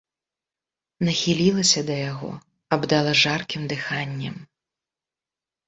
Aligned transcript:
Нахілілася 1.09 1.83
да 1.91 1.95
яго, 2.11 2.31
абдала 2.79 3.11
жаркім 3.23 3.61
дыханнем. 3.75 4.35